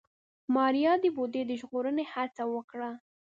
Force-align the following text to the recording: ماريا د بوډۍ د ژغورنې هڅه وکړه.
ماريا 0.55 0.93
د 1.03 1.05
بوډۍ 1.15 1.41
د 1.47 1.51
ژغورنې 1.61 2.05
هڅه 2.13 2.43
وکړه. 2.55 2.91